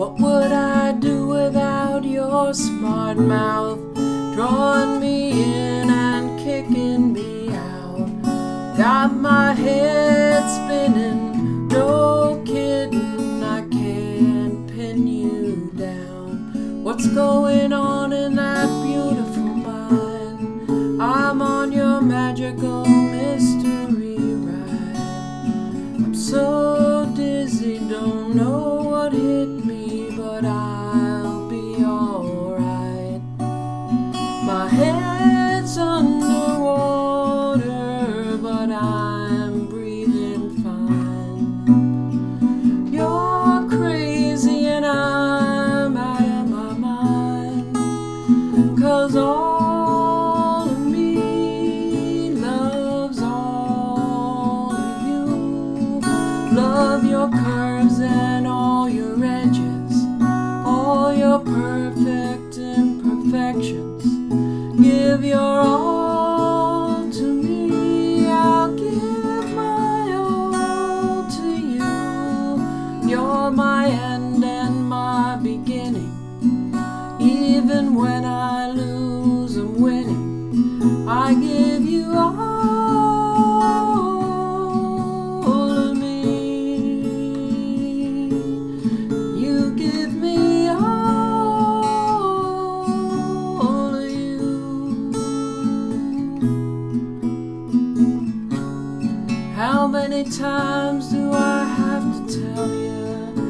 What 0.00 0.18
would 0.18 0.50
I 0.50 0.92
do 0.92 1.26
without 1.26 2.04
your 2.04 2.54
smart 2.54 3.18
mouth 3.18 3.78
drawing 4.34 4.98
me 4.98 5.44
in 5.44 5.90
and 5.90 6.40
kicking 6.40 7.12
me 7.12 7.50
out? 7.50 8.08
Got 8.78 9.12
my 9.14 9.52
head 9.52 10.42
spinning, 10.48 11.68
no 11.68 12.42
kidding, 12.46 13.44
I 13.44 13.60
can't 13.68 14.66
pin 14.68 15.06
you 15.06 15.70
down. 15.76 16.82
What's 16.82 17.06
going 17.08 17.74
on 17.74 18.14
in 18.14 18.36
that 18.36 18.68
beautiful 18.82 19.52
mind? 19.68 21.02
I'm 21.02 21.42
on 21.42 21.72
your 21.72 22.00
magical 22.00 22.86
mystery 22.86 24.16
ride. 24.16 24.96
I'm 24.96 26.14
so 26.14 27.12
dizzy, 27.14 27.80
don't 27.80 28.34
know 28.34 28.79
end 73.90 74.44
and 74.44 74.88
my 74.88 75.36
beginning. 75.42 76.16
Even 77.20 77.94
when 77.94 78.24
I 78.24 78.70
lose, 78.70 79.56
I'm 79.56 79.80
winning. 79.80 81.06
I 81.08 81.34
give 81.34 81.84
you 81.84 82.12
all 82.14 82.30
of 85.70 85.96
me. 85.96 86.22
You 89.42 89.72
give 89.76 90.12
me 90.14 90.68
all 90.68 90.76
of 93.96 94.10
you. 94.10 95.12
How 99.54 99.86
many 99.86 100.24
times 100.24 101.10
do 101.10 101.32
I 101.32 101.64
have 101.64 102.26
to 102.28 102.40
tell 102.40 102.68
you? 102.68 103.49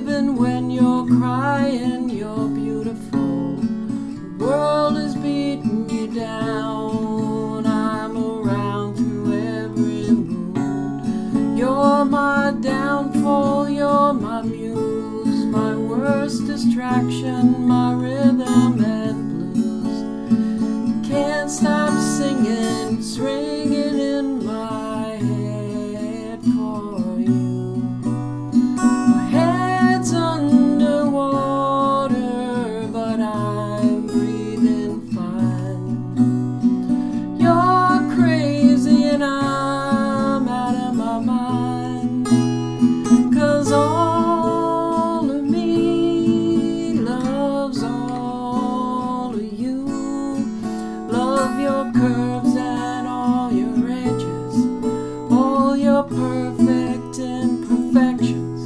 Even 0.00 0.34
when 0.36 0.70
you're 0.70 1.06
crying, 1.06 2.08
you're 2.08 2.48
beautiful. 2.48 3.56
The 3.56 4.44
world 4.46 4.96
is 4.96 5.14
beating 5.14 5.90
you 5.90 6.06
down. 6.06 7.66
I'm 7.66 8.16
around 8.16 8.96
through 8.96 9.34
every 9.34 10.10
mood. 10.10 11.58
You're 11.58 12.06
my 12.06 12.54
downfall, 12.62 13.68
you're 13.68 14.14
my 14.14 14.40
muse, 14.40 15.44
my 15.44 15.76
worst 15.76 16.46
distraction, 16.46 17.66
my 17.68 17.92
rhythm 17.92 18.82
curves 51.92 52.56
and 52.56 53.06
all 53.06 53.52
your 53.52 53.90
edges, 53.90 54.66
all 55.30 55.76
your 55.76 56.02
perfect 56.04 57.18
imperfections. 57.18 58.59